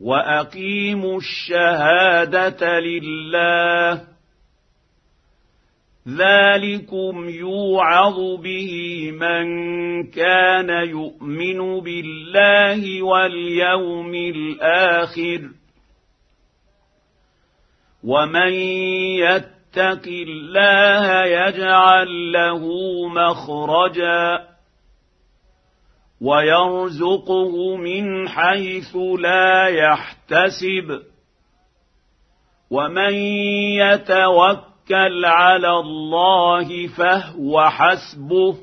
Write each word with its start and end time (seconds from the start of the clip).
وأقيموا 0.00 1.18
الشهادة 1.18 2.80
لله 2.80 4.04
ذلكم 6.08 7.28
يوعظ 7.28 8.40
به 8.42 8.72
من 9.12 9.46
كان 10.10 10.70
يؤمن 10.88 11.80
بالله 11.80 13.02
واليوم 13.02 14.14
الآخر 14.14 15.50
ومن 18.04 18.52
يتق 19.18 20.06
الله 20.06 21.24
يجعل 21.24 22.32
له 22.32 22.62
مخرجا 23.08 24.48
ويرزقه 26.20 27.76
من 27.76 28.28
حيث 28.28 28.96
لا 29.18 29.66
يحتسب. 29.66 31.02
ومن 32.70 33.14
يتوكل 33.74 34.68
توكل 34.88 35.24
على 35.24 35.70
الله 35.70 36.86
فهو 36.86 37.68
حسبه. 37.70 38.56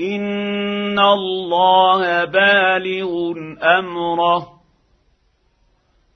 إن 0.00 0.98
الله 0.98 2.24
بالغ 2.24 3.34
أمره. 3.78 4.48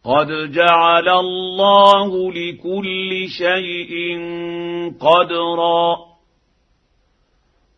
قد 0.04 0.52
جعل 0.52 1.08
الله 1.08 2.32
لكل 2.32 3.28
شيء 3.28 4.18
قدرا. 5.00 6.09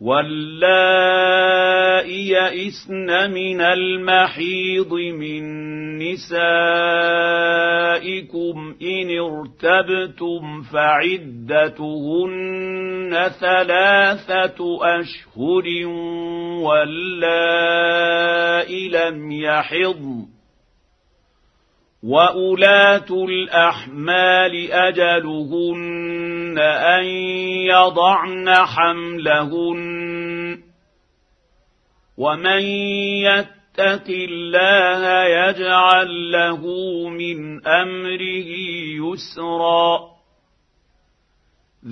واللائي 0.02 1.92
يئسن 2.28 3.30
من 3.30 3.60
المحيض 3.60 4.92
من 4.94 5.42
نسائكم 5.98 6.24
ان 8.82 9.18
ارتبتم 9.18 10.62
فعدتهن 10.62 11.92
ثلاثة 13.40 14.78
اشهر 15.00 15.86
واللائي 16.66 18.02
لم 18.88 19.32
يحضن 19.32 20.26
واولات 22.02 23.10
الاحمال 23.10 24.72
اجلهن 24.72 26.21
أن 26.58 27.04
يضعن 27.66 28.54
حملهن. 28.54 30.62
ومن 32.18 32.60
يت 32.60 33.62
يتق 33.78 34.08
الله 34.08 35.24
يجعل 35.24 36.32
له 36.32 36.60
من 37.08 37.66
أمره 37.66 38.50
يسرا. 39.00 40.12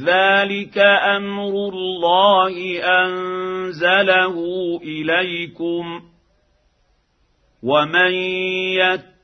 ذلك 0.04 0.78
أمر 1.16 1.68
الله 1.68 2.84
أنزله 2.84 4.36
إليكم. 4.82 6.02
ومن 7.62 8.12
يتق 8.74 9.09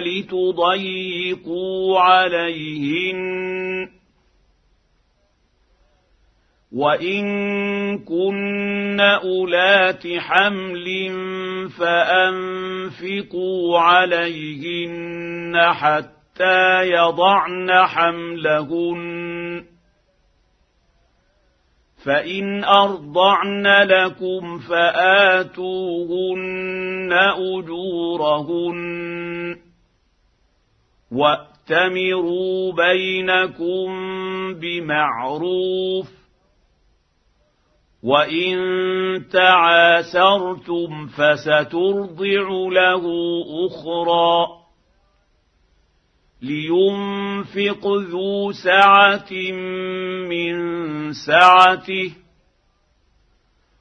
لتضيقوا 0.00 2.00
عليهن. 2.00 3.88
وإن 6.72 7.24
كن 7.98 9.00
أولات 9.00 10.02
حمل 10.18 11.10
فأنفقوا 11.78 13.78
عليهن 13.78 15.72
حتى 15.72 16.82
يضعن 16.82 17.70
حملهن. 17.70 19.64
فإن 22.04 22.64
أرضعن 22.64 23.66
لكم 23.66 24.58
فآتوهن 24.58 27.12
أجورهن. 27.36 28.76
واتمروا 31.12 32.72
بينكم 32.72 33.88
بمعروف 34.54 36.08
وان 38.02 38.58
تعاسرتم 39.32 41.06
فسترضع 41.06 42.48
له 42.72 43.04
أخرى 43.66 44.58
لينفق 46.42 47.86
ذو 47.86 48.52
سعه 48.52 49.32
من 50.28 50.56
سعته 51.12 52.12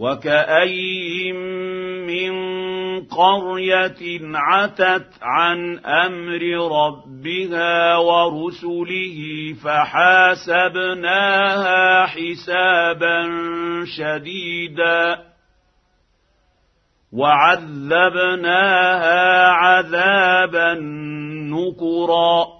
وكاين 0.00 1.36
من 2.06 2.32
قريه 3.04 4.20
عتت 4.34 5.06
عن 5.22 5.78
أمر 5.78 6.42
ربها 6.86 7.96
ورسله 7.96 9.18
فحاسبناها 9.64 11.06
حسابا 12.06 13.28
شديدا 13.96 15.18
وعذبناها 17.12 18.68
عذابا 19.48 20.74
نكرا 21.50 22.59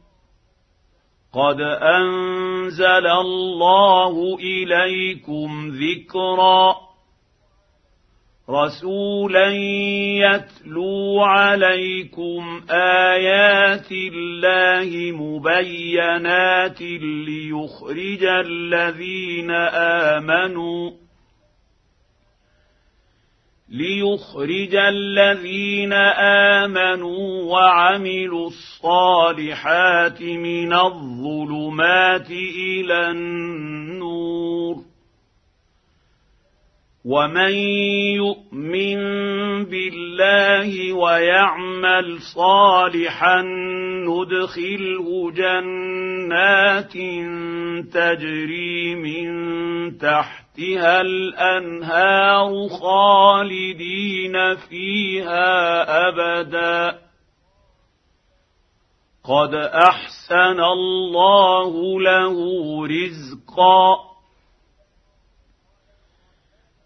قد 1.33 1.61
انزل 1.61 3.07
الله 3.07 4.37
اليكم 4.39 5.71
ذكرا 5.71 6.75
رسولا 8.49 9.47
يتلو 10.27 11.21
عليكم 11.23 12.61
ايات 12.71 13.91
الله 13.91 15.11
مبينات 15.11 16.81
ليخرج 16.81 18.23
الذين 18.23 19.51
امنوا 20.11 20.91
ليخرج 23.71 24.75
الذين 24.75 25.93
آمنوا 26.63 27.43
وعملوا 27.43 28.47
الصالحات 28.47 30.21
من 30.21 30.73
الظلمات 30.73 32.31
إلى 32.31 33.09
النور. 33.11 34.75
ومن 37.05 37.53
يؤمن 38.21 38.99
بالله 39.65 40.93
ويعمل 40.93 42.19
صالحا 42.35 43.41
ندخله 44.05 45.31
جنات 45.31 46.93
تجري 47.93 48.95
من 48.95 49.27
تحت 49.97 50.40
تحتها 50.61 51.01
الأنهار 51.01 52.69
خالدين 52.69 54.55
فيها 54.55 55.83
أبدا. 56.07 56.99
قد 59.23 59.55
أحسن 59.55 60.59
الله 60.59 62.01
له 62.01 62.35
رزقا. 62.87 64.11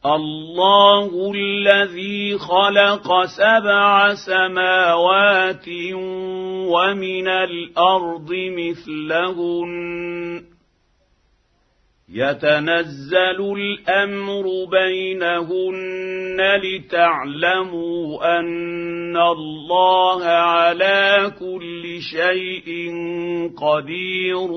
الله 0.05 1.31
الذي 1.35 2.37
خلق 2.37 3.25
سبع 3.25 4.13
سماوات 4.13 5.67
ومن 6.69 7.27
الأرض 7.27 8.29
مثلهن. 8.31 10.54
يتنزل 12.09 13.53
الأمر 13.57 14.43
بينهن 14.71 16.37
لتعلموا 16.63 18.39
أن 18.39 19.17
الله 19.17 20.23
على 20.23 21.31
كل 21.39 22.01
شيء 22.01 22.91
قدير 23.57 24.51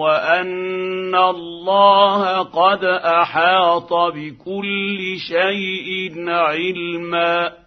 وأن 0.00 1.14
الله 1.14 2.42
قد 2.42 2.84
أحاط 2.84 3.92
بكل 3.92 5.16
شيء 5.28 6.12
علما. 6.28 7.63